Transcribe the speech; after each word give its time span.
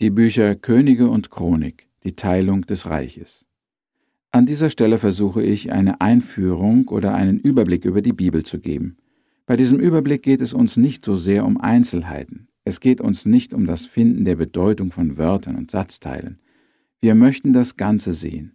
die 0.00 0.10
Bücher 0.10 0.54
Könige 0.54 1.08
und 1.08 1.30
Chronik, 1.30 1.88
die 2.04 2.14
Teilung 2.14 2.62
des 2.62 2.86
Reiches. 2.86 3.46
An 4.30 4.46
dieser 4.46 4.70
Stelle 4.70 4.96
versuche 4.96 5.42
ich, 5.42 5.72
eine 5.72 6.00
Einführung 6.00 6.86
oder 6.86 7.16
einen 7.16 7.40
Überblick 7.40 7.84
über 7.84 8.00
die 8.00 8.12
Bibel 8.12 8.44
zu 8.44 8.60
geben. 8.60 8.98
Bei 9.44 9.56
diesem 9.56 9.80
Überblick 9.80 10.22
geht 10.22 10.40
es 10.40 10.52
uns 10.52 10.76
nicht 10.76 11.04
so 11.04 11.16
sehr 11.16 11.44
um 11.44 11.60
Einzelheiten. 11.60 12.46
Es 12.62 12.78
geht 12.78 13.00
uns 13.00 13.26
nicht 13.26 13.52
um 13.52 13.66
das 13.66 13.86
Finden 13.86 14.24
der 14.24 14.36
Bedeutung 14.36 14.92
von 14.92 15.18
Wörtern 15.18 15.56
und 15.56 15.72
Satzteilen. 15.72 16.38
Wir 17.00 17.16
möchten 17.16 17.52
das 17.52 17.76
Ganze 17.76 18.12
sehen. 18.12 18.54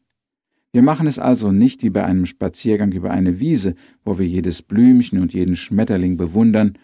Wir 0.72 0.82
machen 0.82 1.08
es 1.08 1.20
also 1.20 1.52
nicht 1.52 1.84
wie 1.84 1.90
bei 1.90 2.06
einem 2.06 2.26
Spaziergang 2.26 2.94
über 2.94 3.12
eine 3.12 3.42
Wiese, 3.42 3.76
wo 4.06 4.18
wir 4.18 4.26
jedes 4.26 4.62
Blümchen 4.62 5.20
und 5.20 5.34
jeden 5.34 5.58
Schmetterling 5.58 6.16
bewundern, 6.16 6.78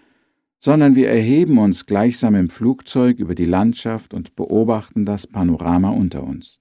sondern 0.60 0.96
wir 0.96 1.10
erheben 1.10 1.58
uns 1.58 1.86
gleichsam 1.86 2.36
im 2.36 2.50
Flugzeug 2.50 3.20
über 3.20 3.34
die 3.34 3.46
Landschaft 3.46 4.14
und 4.14 4.36
beobachten 4.36 5.06
das 5.06 5.26
Panorama 5.26 5.90
unter 5.90 6.24
uns. 6.24 6.60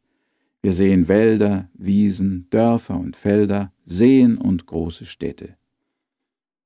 Wir 0.62 0.72
sehen 0.72 1.08
Wälder, 1.08 1.68
Wiesen, 1.74 2.46
Dörfer 2.50 2.98
und 2.98 3.16
Felder, 3.16 3.72
Seen 3.84 4.38
und 4.38 4.66
große 4.66 5.06
Städte. 5.06 5.56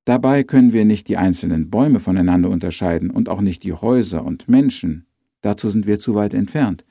Dabei 0.05 0.43
können 0.43 0.73
wir 0.73 0.85
nicht 0.85 1.09
die 1.09 1.17
einzelnen 1.17 1.71
Bäume 1.71 2.01
voneinander 2.01 2.51
unterscheiden 2.51 3.11
und 3.11 3.29
auch 3.29 3.41
nicht 3.41 3.63
die 3.63 3.73
Häuser 3.73 4.25
und 4.25 4.49
Menschen, 4.49 5.07
dazu 5.43 5.71
sind 5.71 5.87
wir 5.87 5.99
zu 5.99 6.15
weit 6.15 6.35
entfernt. 6.35 6.85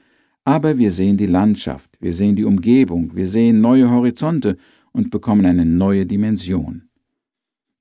Aber 0.45 0.77
wir 0.77 0.91
sehen 0.91 1.17
die 1.17 1.27
Landschaft, 1.27 1.97
wir 1.99 2.13
sehen 2.13 2.35
die 2.35 2.45
Umgebung, 2.45 3.15
wir 3.15 3.27
sehen 3.27 3.61
neue 3.61 3.91
Horizonte 3.91 4.57
und 4.91 5.11
bekommen 5.11 5.45
eine 5.45 5.65
neue 5.65 6.05
Dimension. 6.05 6.89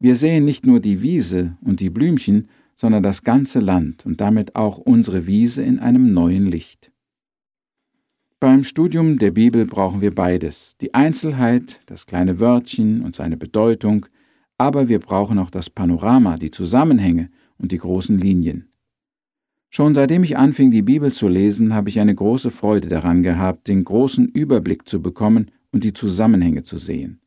Wir 0.02 0.14
sehen 0.14 0.46
nicht 0.46 0.64
nur 0.64 0.80
die 0.80 1.02
Wiese 1.02 1.58
und 1.60 1.80
die 1.80 1.90
Blümchen, 1.90 2.48
sondern 2.74 3.02
das 3.02 3.22
ganze 3.22 3.60
Land 3.60 4.06
und 4.06 4.22
damit 4.22 4.56
auch 4.56 4.78
unsere 4.78 5.26
Wiese 5.26 5.62
in 5.62 5.78
einem 5.78 6.14
neuen 6.14 6.46
Licht. 6.46 6.90
Beim 8.40 8.64
Studium 8.64 9.18
der 9.18 9.30
Bibel 9.32 9.66
brauchen 9.66 10.00
wir 10.00 10.14
beides, 10.14 10.78
die 10.80 10.94
Einzelheit, 10.94 11.82
das 11.84 12.06
kleine 12.06 12.40
Wörtchen 12.40 13.02
und 13.02 13.14
seine 13.14 13.36
Bedeutung, 13.36 14.06
aber 14.56 14.88
wir 14.88 15.00
brauchen 15.00 15.38
auch 15.38 15.50
das 15.50 15.68
Panorama, 15.68 16.36
die 16.36 16.50
Zusammenhänge 16.50 17.28
und 17.58 17.70
die 17.70 17.78
großen 17.78 18.18
Linien. 18.18 18.70
Schon 19.68 19.92
seitdem 19.92 20.24
ich 20.24 20.38
anfing, 20.38 20.70
die 20.70 20.80
Bibel 20.80 21.12
zu 21.12 21.28
lesen, 21.28 21.74
habe 21.74 21.90
ich 21.90 22.00
eine 22.00 22.14
große 22.14 22.50
Freude 22.50 22.88
daran 22.88 23.22
gehabt, 23.22 23.68
den 23.68 23.84
großen 23.84 24.28
Überblick 24.28 24.88
zu 24.88 25.02
bekommen 25.02 25.50
und 25.72 25.84
die 25.84 25.92
Zusammenhänge 25.92 26.62
zu 26.62 26.78
sehen 26.78 27.20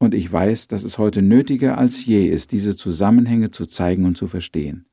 und 0.00 0.14
ich 0.14 0.32
weiß, 0.32 0.66
dass 0.66 0.82
es 0.82 0.98
heute 0.98 1.22
nötiger 1.22 1.78
als 1.78 2.04
je 2.04 2.26
ist, 2.26 2.52
diese 2.52 2.74
Zusammenhänge 2.74 3.50
zu 3.50 3.66
zeigen 3.66 4.06
und 4.06 4.16
zu 4.16 4.26
verstehen. 4.26 4.86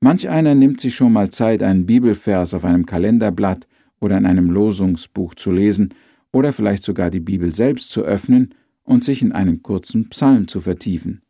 Manch 0.00 0.28
einer 0.28 0.54
nimmt 0.54 0.80
sich 0.80 0.94
schon 0.94 1.12
mal 1.12 1.30
Zeit, 1.30 1.62
einen 1.62 1.84
Bibelvers 1.84 2.54
auf 2.54 2.64
einem 2.64 2.86
Kalenderblatt 2.86 3.66
oder 4.00 4.16
in 4.16 4.24
einem 4.24 4.50
Losungsbuch 4.50 5.34
zu 5.34 5.50
lesen 5.50 5.92
oder 6.32 6.52
vielleicht 6.52 6.84
sogar 6.84 7.10
die 7.10 7.20
Bibel 7.20 7.52
selbst 7.52 7.90
zu 7.90 8.02
öffnen 8.02 8.54
und 8.84 9.02
sich 9.02 9.20
in 9.20 9.32
einen 9.32 9.62
kurzen 9.62 10.08
Psalm 10.10 10.46
zu 10.46 10.60
vertiefen. 10.60 11.22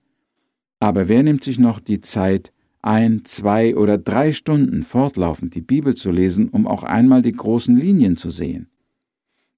Aber 0.79 1.09
wer 1.09 1.23
nimmt 1.23 1.43
sich 1.43 1.59
noch 1.59 1.81
die 1.81 2.01
Zeit, 2.01 2.53
ein, 2.83 3.25
zwei 3.25 3.75
oder 3.77 3.97
drei 3.97 4.33
Stunden 4.33 4.83
fortlaufend 4.83 5.55
die 5.55 5.63
Bibel 5.63 5.95
zu 5.95 6.11
lesen, 6.11 6.51
um 6.51 6.67
auch 6.67 6.83
einmal 6.83 7.23
die 7.23 7.33
großen 7.33 7.77
Linien 7.77 8.17
zu 8.17 8.29
sehen? 8.29 8.69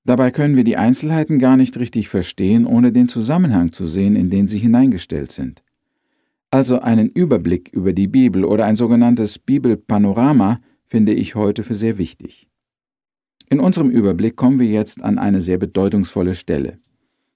Dabei 0.09 0.31
können 0.31 0.57
wir 0.57 0.65
die 0.65 0.79
Einzelheiten 0.79 1.39
gar 1.39 1.59
nicht 1.59 1.79
richtig 1.79 2.09
verstehen, 2.09 2.65
ohne 2.65 2.93
den 2.93 3.09
Zusammenhang 3.09 3.73
zu 3.73 3.87
sehen, 3.87 4.17
in 4.17 4.31
den 4.31 4.49
sie 4.49 4.57
hineingestellt 4.57 5.31
sind. 5.31 5.63
Also 6.51 6.81
einen 6.81 7.11
Überblick 7.11 7.69
über 7.75 7.93
die 7.93 8.07
Bibel 8.07 8.47
oder 8.47 8.65
ein 8.65 8.75
sogenanntes 8.75 9.39
Bibelpanorama 9.39 10.61
finde 10.87 11.13
ich 11.13 11.35
heute 11.35 11.63
für 11.63 11.75
sehr 11.75 11.99
wichtig. 11.99 12.49
In 13.51 13.61
unserem 13.61 13.91
Überblick 13.91 14.35
kommen 14.37 14.59
wir 14.59 14.69
jetzt 14.69 15.03
an 15.03 15.19
eine 15.19 15.43
sehr 15.43 15.59
bedeutungsvolle 15.59 16.33
Stelle. 16.35 16.79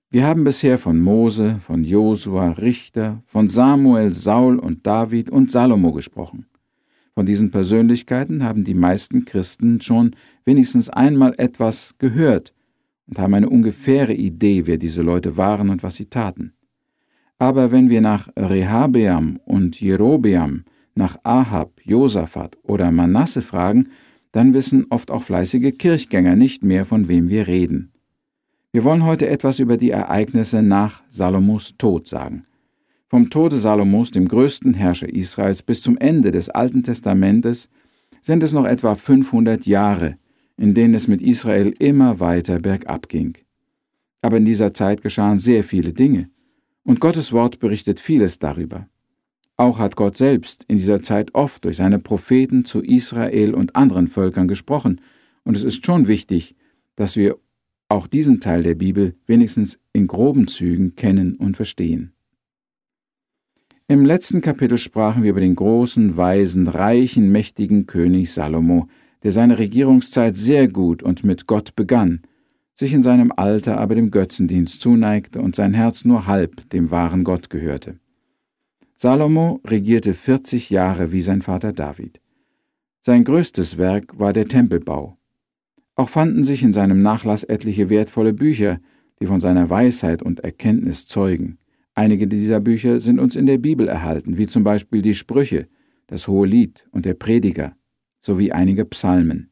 Wir 0.09 0.27
haben 0.27 0.43
bisher 0.43 0.79
von 0.79 0.99
Mose, 0.99 1.61
von 1.63 1.85
Josua, 1.85 2.53
Richter, 2.53 3.23
von 3.27 3.49
Samuel, 3.49 4.15
Saul 4.15 4.59
und 4.59 4.87
David 4.87 5.29
und 5.29 5.51
Salomo 5.51 5.93
gesprochen. 5.93 6.47
Von 7.15 7.27
diesen 7.27 7.51
Persönlichkeiten 7.51 8.43
haben 8.43 8.65
die 8.65 8.73
meisten 8.73 9.27
Christen 9.27 9.83
schon 9.83 10.17
wenigstens 10.47 10.89
einmal 10.89 11.35
etwas 11.37 11.97
gehört, 11.99 12.55
und 13.13 13.19
haben 13.19 13.35
eine 13.35 13.51
ungefähre 13.51 14.15
Idee, 14.15 14.67
wer 14.67 14.79
diese 14.79 15.03
Leute 15.03 15.37
waren 15.37 15.69
und 15.69 15.83
was 15.83 15.97
sie 15.97 16.07
taten. 16.07 16.55
Aber 17.39 17.71
wenn 17.71 17.91
wir 17.91 18.01
nach 18.01 18.31
Rehabeam 18.39 19.39
und 19.45 19.79
Jerobeam, 19.79 20.65
nach 20.95 21.19
Ahab, 21.23 21.79
Josaphat 21.85 22.57
oder 22.63 22.91
Manasse 22.91 23.43
fragen, 23.43 23.91
dann 24.31 24.55
wissen 24.55 24.87
oft 24.89 25.11
auch 25.11 25.25
fleißige 25.25 25.77
Kirchgänger 25.77 26.37
nicht 26.37 26.65
mehr, 26.65 26.87
von 26.87 27.07
wem 27.07 27.29
wir 27.29 27.49
reden. 27.49 27.93
Wir 28.73 28.83
wollen 28.83 29.05
heute 29.05 29.29
etwas 29.29 29.59
über 29.59 29.77
die 29.77 29.91
Ereignisse 29.91 30.63
nach 30.63 31.03
Salomos 31.07 31.77
Tod 31.77 32.09
sagen. 32.09 32.45
Vom 33.11 33.29
Tode 33.29 33.59
Salomos, 33.59 34.11
dem 34.11 34.27
größten 34.27 34.73
Herrscher 34.73 35.11
Israels, 35.11 35.63
bis 35.63 35.83
zum 35.83 35.99
Ende 35.99 36.31
des 36.31 36.49
Alten 36.49 36.83
Testamentes 36.83 37.69
sind 38.23 38.43
es 38.43 38.55
noch 38.55 38.65
etwa 38.65 38.95
500 38.95 39.67
Jahre, 39.67 40.17
in 40.57 40.75
denen 40.75 40.95
es 40.95 41.09
mit 41.09 41.23
Israel 41.23 41.75
immer 41.79 42.21
weiter 42.21 42.59
bergab 42.59 43.09
ging. 43.09 43.37
Aber 44.21 44.37
in 44.37 44.45
dieser 44.45 44.73
Zeit 44.73 45.03
geschahen 45.03 45.39
sehr 45.39 45.65
viele 45.65 45.93
Dinge, 45.93 46.31
und 46.85 47.01
Gottes 47.01 47.33
Wort 47.33 47.59
berichtet 47.59 48.01
vieles 48.01 48.39
darüber. 48.39 48.89
Auch 49.57 49.79
hat 49.79 49.95
Gott 49.97 50.17
selbst 50.17 50.65
in 50.69 50.77
dieser 50.77 51.03
Zeit 51.03 51.35
oft 51.35 51.65
durch 51.65 51.77
seine 51.77 51.99
Propheten 51.99 52.65
zu 52.65 52.83
Israel 52.83 53.55
und 53.55 53.77
anderen 53.77 54.09
Völkern 54.09 54.49
gesprochen, 54.49 55.01
und 55.45 55.57
es 55.57 55.65
ist 55.65 55.85
schon 55.85 56.09
wichtig, 56.09 56.55
dass 56.95 57.17
wir 57.17 57.37
auch 57.89 58.07
diesen 58.07 58.41
Teil 58.41 58.63
der 58.63 58.75
Bibel 58.75 59.15
wenigstens 59.27 59.79
in 59.93 60.07
groben 60.07 60.49
Zügen 60.49 60.97
kennen 60.97 61.37
und 61.37 61.57
verstehen. 61.57 62.13
Im 63.89 64.07
letzten 64.07 64.41
Kapitel 64.41 64.79
sprachen 64.79 65.23
wir 65.23 65.31
über 65.31 65.41
den 65.41 65.55
großen, 65.55 66.17
weisen, 66.17 66.67
reichen, 66.69 67.31
mächtigen 67.31 67.87
König 67.87 68.33
Salomo, 68.33 68.89
der 69.23 69.33
seine 69.33 69.59
Regierungszeit 69.59 70.37
sehr 70.37 70.69
gut 70.69 71.03
und 71.03 71.25
mit 71.25 71.47
Gott 71.47 71.77
begann, 71.77 72.23
sich 72.75 72.93
in 72.93 73.03
seinem 73.03 73.33
Alter 73.37 73.79
aber 73.79 73.95
dem 73.95 74.11
Götzendienst 74.11 74.81
zuneigte 74.81 75.41
und 75.41 75.55
sein 75.55 75.75
Herz 75.75 76.05
nur 76.05 76.27
halb 76.27 76.69
dem 76.71 76.91
wahren 76.91 77.25
Gott 77.25 77.51
gehörte. 77.51 77.99
Salomo 78.97 79.61
regierte 79.67 80.15
40 80.15 80.71
Jahre 80.71 81.13
wie 81.13 81.21
sein 81.21 81.43
Vater 81.43 81.73
David. 81.73 82.21
Sein 83.01 83.25
größtes 83.25 83.79
Werk 83.79 84.19
war 84.19 84.33
der 84.33 84.47
Tempelbau. 84.47 85.19
Auch 85.95 86.09
fanden 86.09 86.43
sich 86.43 86.63
in 86.63 86.73
seinem 86.73 87.03
Nachlass 87.03 87.45
etliche 87.45 87.91
wertvolle 87.91 88.33
Bücher, 88.33 88.81
die 89.21 89.27
von 89.27 89.41
seiner 89.41 89.69
Weisheit 89.69 90.23
und 90.23 90.41
Erkenntnis 90.41 91.07
zeugen. 91.07 91.59
Einige 91.95 92.27
dieser 92.27 92.61
Bücher 92.61 93.01
sind 93.01 93.19
uns 93.19 93.37
in 93.37 93.47
der 93.47 93.59
Bibel 93.59 93.87
erhalten, 93.87 94.39
wie 94.39 94.47
zum 94.47 94.65
Beispiel 94.65 95.03
die 95.03 95.15
Sprüche, 95.15 95.69
das 96.07 96.27
Hohe 96.29 96.47
Lied 96.47 96.87
und 96.93 97.05
der 97.05 97.15
Prediger 97.15 97.77
sowie 98.23 98.53
einige 98.53 98.87
Psalmen. 98.87 99.51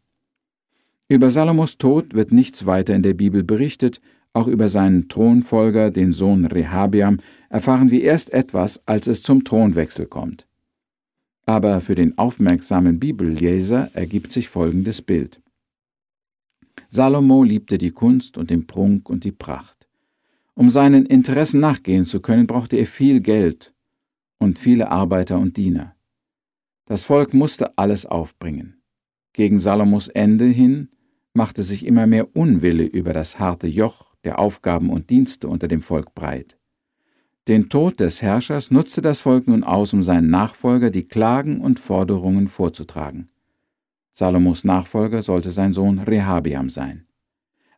Über 1.08 1.30
Salomos 1.30 1.76
Tod 1.76 2.14
wird 2.14 2.32
nichts 2.32 2.64
weiter 2.66 2.94
in 2.94 3.02
der 3.02 3.14
Bibel 3.14 3.42
berichtet, 3.42 4.00
auch 4.32 4.46
über 4.46 4.68
seinen 4.68 5.08
Thronfolger, 5.08 5.90
den 5.90 6.12
Sohn 6.12 6.46
Rehabiam, 6.46 7.18
erfahren 7.48 7.90
wir 7.90 8.02
erst 8.02 8.32
etwas, 8.32 8.80
als 8.86 9.08
es 9.08 9.24
zum 9.24 9.42
Thronwechsel 9.42 10.06
kommt. 10.06 10.46
Aber 11.46 11.80
für 11.80 11.96
den 11.96 12.16
aufmerksamen 12.16 13.00
Bibelleser 13.00 13.90
ergibt 13.92 14.30
sich 14.30 14.48
folgendes 14.48 15.02
Bild. 15.02 15.40
Salomo 16.90 17.42
liebte 17.42 17.76
die 17.76 17.90
Kunst 17.90 18.38
und 18.38 18.50
den 18.50 18.68
Prunk 18.68 19.10
und 19.10 19.24
die 19.24 19.32
Pracht. 19.32 19.88
Um 20.54 20.68
seinen 20.68 21.06
Interessen 21.06 21.58
nachgehen 21.58 22.04
zu 22.04 22.20
können, 22.20 22.46
brauchte 22.46 22.76
er 22.76 22.86
viel 22.86 23.20
Geld 23.20 23.74
und 24.38 24.60
viele 24.60 24.90
Arbeiter 24.92 25.38
und 25.38 25.56
Diener. 25.56 25.96
Das 26.90 27.04
Volk 27.04 27.34
musste 27.34 27.78
alles 27.78 28.04
aufbringen. 28.04 28.82
Gegen 29.32 29.60
Salomos 29.60 30.08
Ende 30.08 30.46
hin 30.46 30.88
machte 31.34 31.62
sich 31.62 31.86
immer 31.86 32.08
mehr 32.08 32.34
Unwille 32.34 32.82
über 32.82 33.12
das 33.12 33.38
harte 33.38 33.68
Joch 33.68 34.16
der 34.24 34.40
Aufgaben 34.40 34.90
und 34.90 35.08
Dienste 35.08 35.46
unter 35.46 35.68
dem 35.68 35.82
Volk 35.82 36.16
breit. 36.16 36.58
Den 37.46 37.68
Tod 37.68 38.00
des 38.00 38.22
Herrschers 38.22 38.72
nutzte 38.72 39.02
das 39.02 39.20
Volk 39.20 39.46
nun 39.46 39.62
aus, 39.62 39.92
um 39.92 40.02
seinen 40.02 40.30
Nachfolger 40.30 40.90
die 40.90 41.04
Klagen 41.06 41.60
und 41.60 41.78
Forderungen 41.78 42.48
vorzutragen. 42.48 43.28
Salomos 44.10 44.64
Nachfolger 44.64 45.22
sollte 45.22 45.52
sein 45.52 45.72
Sohn 45.72 46.00
Rehabiam 46.00 46.70
sein. 46.70 47.06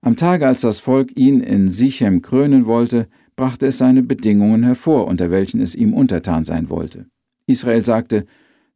Am 0.01 0.17
Tage, 0.17 0.47
als 0.47 0.63
das 0.63 0.79
Volk 0.79 1.15
ihn 1.19 1.41
in 1.41 1.69
Sichem 1.69 2.23
krönen 2.23 2.65
wollte, 2.65 3.09
brachte 3.37 3.67
es 3.67 3.77
seine 3.77 4.03
Bedingungen 4.03 4.63
hervor, 4.63 5.07
unter 5.07 5.31
welchen 5.31 5.61
es 5.61 5.75
ihm 5.75 5.93
untertan 5.93 6.47
sein 6.47 6.71
wollte. 6.71 7.11
Israel 7.47 7.85
sagte, 7.85 8.25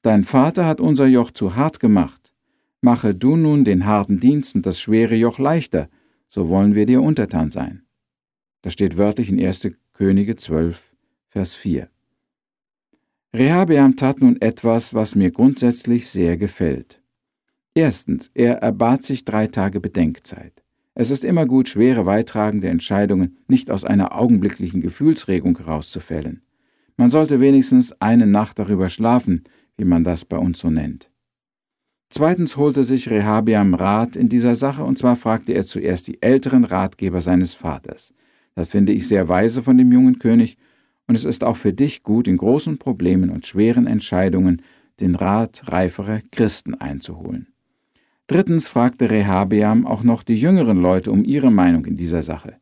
Dein 0.06 0.22
Vater 0.22 0.66
hat 0.66 0.80
unser 0.80 1.06
Joch 1.08 1.32
zu 1.32 1.56
hart 1.56 1.80
gemacht. 1.80 2.32
Mache 2.80 3.12
du 3.12 3.34
nun 3.34 3.64
den 3.64 3.86
harten 3.86 4.20
Dienst 4.20 4.54
und 4.54 4.64
das 4.64 4.80
schwere 4.80 5.16
Joch 5.16 5.40
leichter, 5.40 5.88
so 6.28 6.48
wollen 6.48 6.76
wir 6.76 6.86
dir 6.86 7.02
untertan 7.02 7.50
sein. 7.50 7.82
Das 8.62 8.74
steht 8.74 8.98
wörtlich 8.98 9.30
in 9.30 9.44
1. 9.44 9.70
Könige 9.92 10.36
12, 10.36 10.94
Vers 11.26 11.56
4. 11.56 11.88
Rehabeam 13.34 13.96
tat 13.96 14.20
nun 14.20 14.40
etwas, 14.40 14.94
was 14.94 15.16
mir 15.16 15.32
grundsätzlich 15.32 16.08
sehr 16.08 16.36
gefällt. 16.36 17.02
Erstens, 17.74 18.30
er 18.32 18.58
erbat 18.58 19.02
sich 19.02 19.24
drei 19.24 19.48
Tage 19.48 19.80
Bedenkzeit. 19.80 20.62
Es 20.94 21.10
ist 21.10 21.24
immer 21.24 21.46
gut, 21.46 21.68
schwere, 21.68 22.06
weittragende 22.06 22.68
Entscheidungen 22.68 23.38
nicht 23.48 23.72
aus 23.72 23.84
einer 23.84 24.14
augenblicklichen 24.14 24.80
Gefühlsregung 24.80 25.58
herauszufällen. 25.58 26.42
Man 26.96 27.10
sollte 27.10 27.40
wenigstens 27.40 27.92
eine 28.00 28.28
Nacht 28.28 28.60
darüber 28.60 28.88
schlafen, 28.88 29.42
wie 29.76 29.84
man 29.84 30.04
das 30.04 30.24
bei 30.24 30.38
uns 30.38 30.60
so 30.60 30.70
nennt. 30.70 31.10
Zweitens 32.08 32.56
holte 32.56 32.84
sich 32.84 33.10
Rehabiam 33.10 33.74
Rat 33.74 34.16
in 34.16 34.28
dieser 34.28 34.54
Sache, 34.54 34.84
und 34.84 34.96
zwar 34.96 35.16
fragte 35.16 35.52
er 35.52 35.64
zuerst 35.64 36.06
die 36.08 36.22
älteren 36.22 36.64
Ratgeber 36.64 37.20
seines 37.20 37.54
Vaters. 37.54 38.14
Das 38.54 38.70
finde 38.70 38.92
ich 38.92 39.08
sehr 39.08 39.28
weise 39.28 39.62
von 39.62 39.76
dem 39.76 39.92
jungen 39.92 40.18
König, 40.18 40.56
und 41.08 41.14
es 41.14 41.24
ist 41.24 41.44
auch 41.44 41.56
für 41.56 41.72
dich 41.72 42.02
gut, 42.02 42.26
in 42.26 42.36
großen 42.36 42.78
Problemen 42.78 43.30
und 43.30 43.46
schweren 43.46 43.86
Entscheidungen 43.86 44.62
den 45.00 45.14
Rat 45.14 45.64
reiferer 45.66 46.20
Christen 46.32 46.74
einzuholen. 46.74 47.48
Drittens 48.28 48.66
fragte 48.66 49.10
Rehabeam 49.10 49.86
auch 49.86 50.02
noch 50.02 50.22
die 50.22 50.34
jüngeren 50.34 50.80
Leute 50.80 51.12
um 51.12 51.24
ihre 51.24 51.52
Meinung 51.52 51.84
in 51.84 51.96
dieser 51.96 52.22
Sache. 52.22 52.56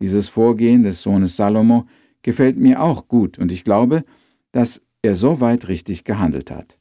Dieses 0.00 0.28
Vorgehen 0.28 0.84
des 0.84 1.02
Sohnes 1.02 1.36
Salomo 1.36 1.86
gefällt 2.22 2.56
mir 2.56 2.82
auch 2.82 3.08
gut, 3.08 3.38
und 3.38 3.50
ich 3.50 3.64
glaube, 3.64 4.04
dass 4.52 4.80
er 5.02 5.14
so 5.14 5.40
weit 5.40 5.68
richtig 5.68 6.04
gehandelt 6.04 6.50
hat. 6.50 6.78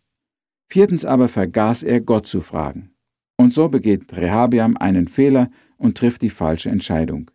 Viertens 0.70 1.06
aber 1.06 1.30
vergaß 1.30 1.84
er 1.84 2.02
Gott 2.02 2.28
zu 2.28 2.42
fragen. 2.42 2.92
Und 3.38 3.54
so 3.54 3.70
begeht 3.70 4.16
Rehabeam 4.16 4.76
einen 4.78 5.08
Fehler 5.08 5.50
und 5.78 5.98
trifft 5.98 6.24
die 6.24 6.30
falsche 6.30 6.70
Entscheidung. 6.70 7.30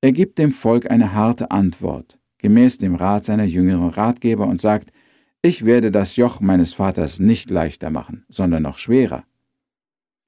Er 0.00 0.12
gibt 0.12 0.38
dem 0.38 0.52
Volk 0.52 0.90
eine 0.90 1.14
harte 1.14 1.50
Antwort, 1.50 2.18
gemäß 2.38 2.78
dem 2.78 2.94
Rat 2.96 3.24
seiner 3.24 3.44
jüngeren 3.44 3.88
Ratgeber 3.88 4.46
und 4.46 4.60
sagt, 4.60 4.90
ich 5.42 5.64
werde 5.64 5.90
das 5.90 6.16
Joch 6.16 6.40
meines 6.40 6.74
Vaters 6.74 7.20
nicht 7.20 7.50
leichter 7.50 7.90
machen, 7.90 8.24
sondern 8.28 8.62
noch 8.62 8.78
schwerer. 8.78 9.24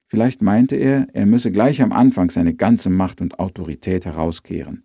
Vielleicht 0.07 0.41
meinte 0.41 0.75
er, 0.75 1.07
er 1.13 1.25
müsse 1.25 1.51
gleich 1.51 1.81
am 1.81 1.91
Anfang 1.91 2.31
seine 2.31 2.55
ganze 2.55 2.89
Macht 2.89 3.21
und 3.21 3.39
Autorität 3.39 4.05
herauskehren. 4.05 4.83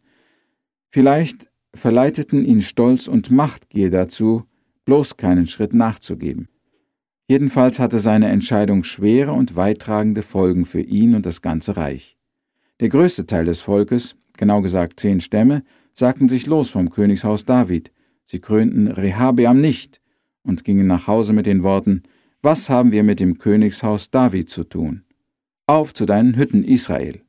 Vielleicht 0.90 1.48
verleiteten 1.72 2.44
ihn 2.44 2.60
Stolz 2.60 3.08
und 3.08 3.30
Machtgier 3.30 3.90
dazu, 3.90 4.44
bloß 4.84 5.16
keinen 5.16 5.46
Schritt 5.46 5.74
nachzugeben. 5.74 6.48
Jedenfalls 7.28 7.78
hatte 7.78 8.00
seine 8.00 8.28
Entscheidung 8.28 8.84
schwere 8.84 9.32
und 9.32 9.56
weittragende 9.56 10.22
Folgen 10.22 10.66
für 10.66 10.82
ihn 10.82 11.14
und 11.14 11.24
das 11.24 11.40
ganze 11.40 11.76
Reich. 11.76 12.18
Der 12.80 12.90
größte 12.90 13.26
Teil 13.26 13.46
des 13.46 13.62
Volkes, 13.62 14.16
genau 14.36 14.60
gesagt 14.60 15.00
zehn 15.00 15.20
Stämme, 15.20 15.62
sagten 15.94 16.28
sich 16.28 16.46
los 16.46 16.70
vom 16.70 16.90
Königshaus 16.90 17.44
David. 17.44 17.92
Sie 18.24 18.40
krönten 18.40 18.88
Rehabeam 18.88 19.60
nicht 19.60 20.00
und 20.42 20.64
gingen 20.64 20.86
nach 20.86 21.06
Hause 21.06 21.32
mit 21.32 21.46
den 21.46 21.62
Worten, 21.62 22.02
Was 22.42 22.68
haben 22.68 22.92
wir 22.92 23.04
mit 23.04 23.20
dem 23.20 23.38
Königshaus 23.38 24.10
David 24.10 24.50
zu 24.50 24.64
tun? 24.64 25.04
Auf 25.66 25.94
zu 25.94 26.04
deinen 26.04 26.36
Hütten, 26.36 26.62
Israel. 26.62 27.22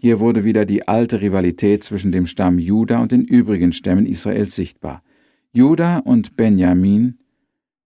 Hier 0.00 0.20
wurde 0.20 0.44
wieder 0.44 0.64
die 0.64 0.86
alte 0.86 1.20
Rivalität 1.20 1.82
zwischen 1.82 2.12
dem 2.12 2.26
Stamm 2.26 2.60
Juda 2.60 3.02
und 3.02 3.10
den 3.10 3.24
übrigen 3.24 3.72
Stämmen 3.72 4.06
Israels 4.06 4.54
sichtbar. 4.54 5.02
Juda 5.52 5.98
und 5.98 6.36
Benjamin 6.36 7.18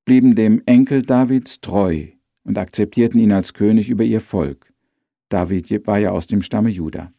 blieben 0.05 0.35
dem 0.35 0.61
Enkel 0.67 1.01
Davids 1.01 1.63
treu 1.63 2.09
und 2.45 2.59
akzeptierten 2.59 3.19
ihn 3.19 3.33
als 3.33 3.55
König 3.55 3.89
über 3.89 4.05
ihr 4.05 4.21
Volk. 4.21 4.71
David 5.31 5.87
war 5.87 5.99
ja 5.99 6.11
aus 6.11 6.27
dem 6.27 6.43
Stamme 6.43 6.69
Juda. 6.69 7.11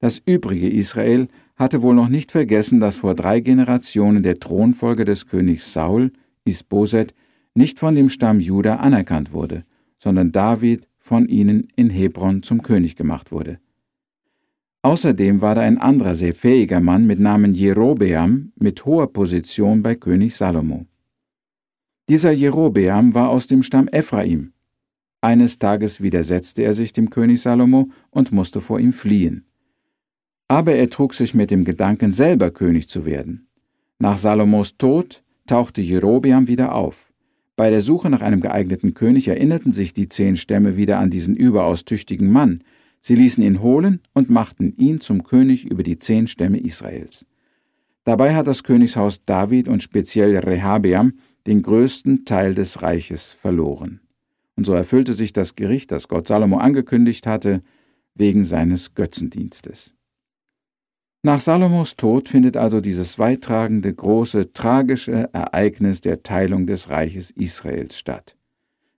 Das 0.00 0.20
übrige 0.26 0.68
Israel 0.68 1.28
hatte 1.54 1.80
wohl 1.80 1.94
noch 1.94 2.08
nicht 2.08 2.32
vergessen, 2.32 2.80
dass 2.80 2.96
vor 2.96 3.14
drei 3.14 3.38
Generationen 3.38 4.24
der 4.24 4.40
Thronfolger 4.40 5.04
des 5.04 5.26
Königs 5.26 5.72
Saul, 5.72 6.10
Isboset, 6.44 7.14
nicht 7.54 7.78
von 7.78 7.94
dem 7.94 8.08
Stamm 8.08 8.40
Juda 8.40 8.76
anerkannt 8.76 9.32
wurde, 9.32 9.64
sondern 9.98 10.32
David 10.32 10.88
von 10.98 11.28
ihnen 11.28 11.68
in 11.76 11.88
Hebron 11.88 12.42
zum 12.42 12.62
König 12.62 12.96
gemacht 12.96 13.30
wurde. 13.30 13.60
Außerdem 14.84 15.40
war 15.40 15.54
da 15.54 15.62
ein 15.62 15.78
anderer 15.78 16.14
sehr 16.14 16.34
fähiger 16.34 16.78
Mann 16.78 17.06
mit 17.06 17.18
Namen 17.18 17.54
Jerobeam 17.54 18.52
mit 18.56 18.84
hoher 18.84 19.10
Position 19.10 19.82
bei 19.82 19.94
König 19.94 20.36
Salomo. 20.36 20.84
Dieser 22.10 22.32
Jerobeam 22.32 23.14
war 23.14 23.30
aus 23.30 23.46
dem 23.46 23.62
Stamm 23.62 23.88
Ephraim. 23.88 24.52
Eines 25.22 25.58
Tages 25.58 26.02
widersetzte 26.02 26.64
er 26.64 26.74
sich 26.74 26.92
dem 26.92 27.08
König 27.08 27.40
Salomo 27.40 27.88
und 28.10 28.30
musste 28.30 28.60
vor 28.60 28.78
ihm 28.78 28.92
fliehen. 28.92 29.46
Aber 30.48 30.74
er 30.74 30.90
trug 30.90 31.14
sich 31.14 31.32
mit 31.32 31.50
dem 31.50 31.64
Gedanken, 31.64 32.12
selber 32.12 32.50
König 32.50 32.86
zu 32.86 33.06
werden. 33.06 33.48
Nach 33.98 34.18
Salomos 34.18 34.76
Tod 34.76 35.22
tauchte 35.46 35.80
Jerobeam 35.80 36.46
wieder 36.46 36.74
auf. 36.74 37.10
Bei 37.56 37.70
der 37.70 37.80
Suche 37.80 38.10
nach 38.10 38.20
einem 38.20 38.42
geeigneten 38.42 38.92
König 38.92 39.28
erinnerten 39.28 39.72
sich 39.72 39.94
die 39.94 40.08
zehn 40.08 40.36
Stämme 40.36 40.76
wieder 40.76 40.98
an 40.98 41.08
diesen 41.08 41.36
überaus 41.36 41.86
tüchtigen 41.86 42.30
Mann. 42.30 42.62
Sie 43.06 43.16
ließen 43.16 43.44
ihn 43.44 43.60
holen 43.60 44.00
und 44.14 44.30
machten 44.30 44.74
ihn 44.78 44.98
zum 44.98 45.24
König 45.24 45.66
über 45.66 45.82
die 45.82 45.98
zehn 45.98 46.26
Stämme 46.26 46.58
Israels. 46.58 47.26
Dabei 48.02 48.34
hat 48.34 48.46
das 48.46 48.62
Königshaus 48.62 49.22
David 49.26 49.68
und 49.68 49.82
speziell 49.82 50.38
Rehabeam 50.38 51.18
den 51.46 51.60
größten 51.60 52.24
Teil 52.24 52.54
des 52.54 52.80
Reiches 52.80 53.30
verloren. 53.30 54.00
Und 54.56 54.64
so 54.64 54.72
erfüllte 54.72 55.12
sich 55.12 55.34
das 55.34 55.54
Gericht, 55.54 55.92
das 55.92 56.08
Gott 56.08 56.26
Salomo 56.26 56.56
angekündigt 56.56 57.26
hatte, 57.26 57.60
wegen 58.14 58.42
seines 58.42 58.94
Götzendienstes. 58.94 59.92
Nach 61.22 61.40
Salomos 61.40 61.96
Tod 61.96 62.30
findet 62.30 62.56
also 62.56 62.80
dieses 62.80 63.18
weittragende, 63.18 63.92
große, 63.92 64.54
tragische 64.54 65.28
Ereignis 65.34 66.00
der 66.00 66.22
Teilung 66.22 66.66
des 66.66 66.88
Reiches 66.88 67.32
Israels 67.32 67.98
statt. 67.98 68.34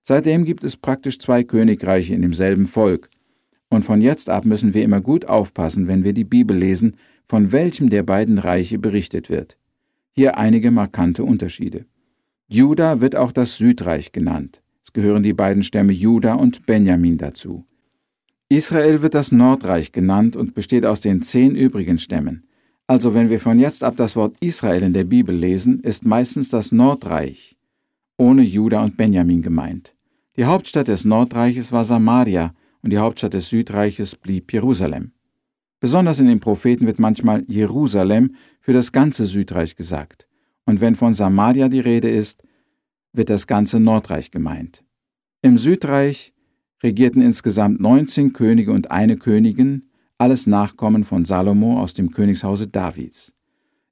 Seitdem 0.05 0.45
gibt 0.45 0.63
es 0.63 0.77
praktisch 0.77 1.19
zwei 1.19 1.43
Königreiche 1.43 2.15
in 2.15 2.23
demselben 2.23 2.67
Volk, 2.67 3.11
und 3.69 3.85
von 3.85 4.01
jetzt 4.01 4.31
ab 4.31 4.45
müssen 4.45 4.75
wir 4.75 4.83
immer 4.85 5.01
gut 5.01 5.27
aufpassen, 5.27 5.89
wenn 5.89 6.05
wir 6.05 6.13
die 6.13 6.25
Bibel 6.25 6.57
lesen, 6.57 6.97
von 7.27 7.53
welchem 7.53 7.91
der 7.91 8.03
beiden 8.03 8.39
Reiche 8.39 8.79
berichtet 8.79 9.29
wird. 9.29 9.59
Hier 10.13 10.39
einige 10.39 10.71
markante 10.71 11.25
Unterschiede. 11.25 11.87
Juda 12.49 13.01
wird 13.01 13.17
auch 13.17 13.33
das 13.33 13.57
Südreich 13.57 14.13
genannt. 14.13 14.63
Es 14.83 14.93
gehören 14.93 15.23
die 15.23 15.33
beiden 15.33 15.63
Stämme 15.63 15.93
Juda 15.93 16.35
und 16.35 16.65
Benjamin 16.65 17.19
dazu. 17.19 17.65
Israel 18.49 19.03
wird 19.03 19.15
das 19.15 19.33
Nordreich 19.33 19.91
genannt 19.91 20.37
und 20.37 20.55
besteht 20.55 20.87
aus 20.87 21.01
den 21.01 21.23
zehn 21.23 21.57
übrigen 21.57 21.99
Stämmen. 21.99 22.47
Also 22.87 23.15
wenn 23.15 23.31
wir 23.31 23.41
von 23.41 23.59
jetzt 23.59 23.83
ab 23.83 23.97
das 23.97 24.15
Wort 24.15 24.37
Israel 24.41 24.85
in 24.85 24.93
der 24.93 25.03
Bibel 25.05 25.35
lesen, 25.35 25.81
ist 25.81 26.05
meistens 26.05 26.51
das 26.51 26.71
Nordreich 26.71 27.57
ohne 28.19 28.43
Juda 28.43 28.83
und 28.83 28.97
Benjamin 28.97 29.43
gemeint. 29.43 29.95
Die 30.37 30.45
Hauptstadt 30.45 30.89
des 30.89 31.05
Nordreiches 31.05 31.73
war 31.73 31.85
Samaria 31.85 32.55
und 32.87 32.91
die 32.91 32.99
Hauptstadt 32.99 33.35
des 33.35 33.49
Südreiches 33.49 34.15
blieb 34.15 34.53
Jerusalem. 34.53 35.11
Besonders 35.81 36.21
in 36.21 36.29
den 36.29 36.39
Propheten 36.39 36.87
wird 36.87 37.01
manchmal 37.01 37.43
Jerusalem 37.49 38.37
für 38.61 38.73
das 38.73 38.93
ganze 38.93 39.27
Südreich 39.27 39.75
gesagt. 39.75 40.29
Und 40.67 40.81
wenn 40.81 40.95
von 40.95 41.13
Samaria 41.13 41.69
die 41.69 41.81
Rede 41.81 42.09
ist, 42.09 42.45
wird 43.13 43.29
das 43.29 43.49
ganze 43.49 43.81
Nordreich 43.81 44.31
gemeint. 44.31 44.85
Im 45.43 45.59
Südreich 45.59 46.33
regierten 46.81 47.23
insgesamt 47.23 47.81
19 47.81 48.33
Könige 48.33 48.71
und 48.71 48.93
eine 48.93 49.17
Königin, 49.17 49.91
alles 50.17 50.47
Nachkommen 50.47 51.03
von 51.03 51.25
Salomo 51.25 51.81
aus 51.81 51.93
dem 51.93 52.13
Königshause 52.13 52.69
Davids. 52.69 53.35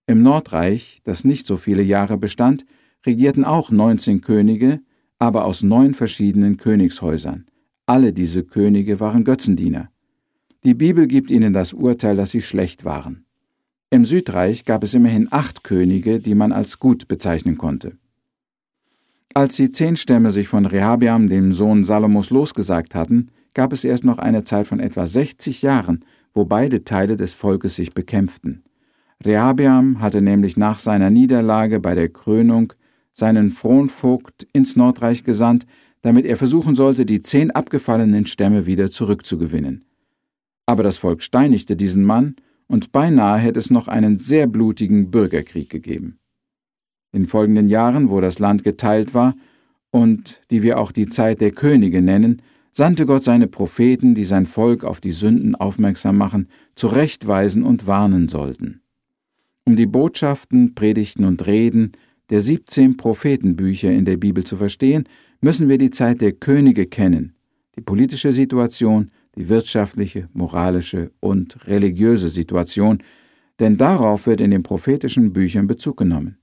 Im 0.07 0.23
Nordreich, 0.23 1.01
das 1.03 1.25
nicht 1.25 1.49
so 1.49 1.57
viele 1.57 1.83
Jahre 1.83 2.17
bestand, 2.17 2.65
regierten 3.05 3.45
auch 3.45 3.73
19 3.73 4.21
Könige, 4.21 4.83
aber 5.19 5.47
aus 5.47 5.65
neun 5.65 5.95
verschiedenen 5.95 6.59
Königshäusern. 6.59 7.47
Alle 7.87 8.15
diese 8.15 8.45
Könige 8.45 8.99
waren 8.99 9.25
Götzendiener. 9.25 9.91
Die 10.65 10.75
Bibel 10.75 11.07
gibt 11.07 11.31
ihnen 11.31 11.53
das 11.53 11.75
Urteil, 11.75 12.17
dass 12.17 12.31
sie 12.31 12.41
schlecht 12.41 12.87
waren. 12.87 13.27
Im 13.91 14.07
Südreich 14.07 14.65
gab 14.65 14.83
es 14.83 14.95
immerhin 14.95 15.29
acht 15.31 15.65
Könige, 15.65 16.19
die 16.19 16.35
man 16.35 16.53
als 16.53 16.79
gut 16.79 17.07
bezeichnen 17.09 17.59
konnte. 17.59 17.99
Als 19.35 19.57
die 19.57 19.71
zehn 19.71 19.97
Stämme 19.97 20.31
sich 20.31 20.49
von 20.49 20.65
Rehabiam, 20.65 21.29
dem 21.29 21.53
Sohn 21.53 21.85
Salomos, 21.85 22.31
losgesagt 22.31 22.95
hatten, 22.95 23.31
gab 23.53 23.73
es 23.73 23.85
erst 23.85 24.05
noch 24.05 24.19
eine 24.19 24.45
Zeit 24.45 24.67
von 24.67 24.81
etwa 24.81 25.07
60 25.07 25.61
Jahren, 25.61 26.05
wo 26.33 26.47
beide 26.47 26.85
Teile 26.85 27.17
des 27.17 27.35
Volkes 27.35 27.77
sich 27.77 27.93
bekämpften. 27.93 28.65
Rehabiam 29.23 30.01
hatte 30.01 30.23
nämlich 30.23 30.57
nach 30.57 30.79
seiner 30.79 31.11
Niederlage 31.11 31.81
bei 31.81 31.95
der 31.95 32.09
Krönung 32.09 32.73
seinen 33.13 33.55
Thronvogt 33.55 34.47
ins 34.53 34.75
Nordreich 34.75 35.23
gesandt, 35.23 35.67
damit 36.05 36.27
er 36.27 36.37
versuchen 36.37 36.75
sollte, 36.75 37.07
die 37.07 37.23
zehn 37.23 37.51
abgefallenen 37.51 38.27
Stämme 38.27 38.67
wieder 38.67 38.91
zurückzugewinnen. 38.91 39.87
Aber 40.67 40.83
das 40.83 40.99
Volk 40.99 41.23
steinigte 41.23 41.77
diesen 41.77 42.05
Mann, 42.05 42.37
und 42.67 42.93
beinahe 42.93 43.39
hätte 43.39 43.59
es 43.59 43.71
noch 43.71 43.89
einen 43.89 44.19
sehr 44.19 44.47
blutigen 44.47 45.11
Bürgerkrieg 45.11 45.71
gegeben. 45.71 46.19
In 47.13 47.27
folgenden 47.27 47.69
Jahren, 47.69 48.11
wo 48.11 48.21
das 48.21 48.39
Land 48.39 48.65
geteilt 48.65 49.15
war 49.15 49.35
und 49.91 50.43
die 50.51 50.63
wir 50.63 50.79
auch 50.79 50.93
die 50.93 51.07
Zeit 51.07 51.41
der 51.41 51.53
Könige 51.53 52.03
nennen, 52.03 52.43
sandte 52.71 53.07
Gott 53.07 53.25
seine 53.25 53.47
Propheten, 53.47 54.15
die 54.15 54.25
sein 54.25 54.45
Volk 54.45 54.85
auf 54.85 55.01
die 55.01 55.13
Sünden 55.13 55.55
aufmerksam 55.55 56.19
machen, 56.19 56.49
zurechtweisen 56.75 57.63
und 57.63 57.87
warnen 57.87 58.29
sollten. 58.29 58.83
Um 59.65 59.77
die 59.77 59.87
Botschaften, 59.87 60.75
Predigten 60.75 61.25
und 61.25 61.47
Reden 61.47 61.93
der 62.31 62.41
17 62.41 62.97
Prophetenbücher 62.97 63.91
in 63.91 64.05
der 64.05 64.17
Bibel 64.17 64.45
zu 64.45 64.57
verstehen, 64.57 65.05
müssen 65.45 65.69
wir 65.69 65.77
die 65.77 65.91
Zeit 65.91 66.23
der 66.23 66.33
Könige 66.33 66.87
kennen. 66.87 67.35
die 67.77 67.83
politische 67.83 68.33
Situation, 68.33 69.11
die 69.37 69.49
wirtschaftliche, 69.51 70.29
moralische 70.33 71.11
und 71.21 71.67
religiöse 71.67 72.31
Situation, 72.31 73.03
denn 73.61 73.77
darauf 73.77 74.27
wird 74.27 74.41
in 74.41 74.53
den 74.53 74.63
prophetischen 74.63 75.35
Büchern 75.35 75.67
Bezug 75.67 75.99
genommen. 75.99 76.39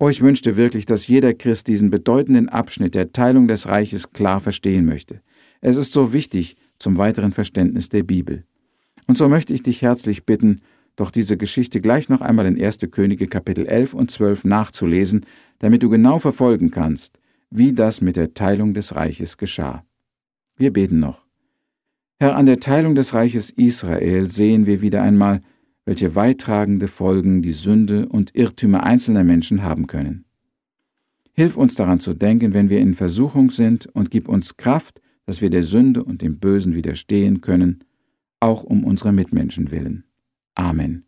Oh, 0.00 0.08
ich 0.08 0.20
wünschte 0.20 0.56
wirklich, 0.56 0.84
dass 0.84 1.06
jeder 1.06 1.32
Christ 1.32 1.68
diesen 1.68 1.90
bedeutenden 1.90 2.48
Abschnitt 2.48 2.96
der 2.96 3.12
Teilung 3.12 3.46
des 3.46 3.68
Reiches 3.68 4.10
klar 4.10 4.40
verstehen 4.40 4.84
möchte. 4.84 5.20
Es 5.60 5.76
ist 5.76 5.92
so 5.92 6.12
wichtig 6.12 6.56
zum 6.78 6.96
weiteren 6.96 7.30
Verständnis 7.30 7.88
der 7.88 8.02
Bibel. 8.02 8.44
Und 9.06 9.16
so 9.16 9.28
möchte 9.28 9.54
ich 9.54 9.62
dich 9.62 9.82
herzlich 9.82 10.24
bitten, 10.24 10.60
doch 10.96 11.12
diese 11.12 11.36
Geschichte 11.36 11.80
gleich 11.80 12.08
noch 12.08 12.20
einmal 12.20 12.46
in 12.46 12.60
1. 12.60 12.78
Könige 12.90 13.28
Kapitel 13.28 13.66
11 13.66 13.94
und 13.94 14.10
12 14.10 14.44
nachzulesen, 14.44 15.24
damit 15.60 15.84
du 15.84 15.88
genau 15.88 16.18
verfolgen 16.18 16.72
kannst, 16.72 17.20
wie 17.50 17.72
das 17.72 18.00
mit 18.00 18.16
der 18.16 18.34
Teilung 18.34 18.74
des 18.74 18.94
Reiches 18.94 19.36
geschah. 19.36 19.84
Wir 20.56 20.72
beten 20.72 20.98
noch. 20.98 21.24
Herr, 22.20 22.36
an 22.36 22.46
der 22.46 22.60
Teilung 22.60 22.94
des 22.94 23.14
Reiches 23.14 23.50
Israel 23.50 24.30
sehen 24.30 24.66
wir 24.66 24.80
wieder 24.80 25.02
einmal, 25.02 25.40
welche 25.84 26.14
weittragende 26.14 26.88
Folgen 26.88 27.42
die 27.42 27.52
Sünde 27.52 28.08
und 28.08 28.34
Irrtümer 28.34 28.84
einzelner 28.84 29.24
Menschen 29.24 29.62
haben 29.62 29.86
können. 29.86 30.24
Hilf 31.32 31.56
uns 31.56 31.74
daran 31.74 32.00
zu 32.00 32.14
denken, 32.14 32.54
wenn 32.54 32.70
wir 32.70 32.80
in 32.80 32.94
Versuchung 32.94 33.50
sind, 33.50 33.86
und 33.86 34.10
gib 34.10 34.28
uns 34.28 34.56
Kraft, 34.56 35.00
dass 35.26 35.40
wir 35.40 35.50
der 35.50 35.64
Sünde 35.64 36.04
und 36.04 36.22
dem 36.22 36.38
Bösen 36.38 36.74
widerstehen 36.74 37.40
können, 37.40 37.84
auch 38.40 38.62
um 38.62 38.84
unserer 38.84 39.12
Mitmenschen 39.12 39.70
willen. 39.70 40.04
Amen. 40.54 41.04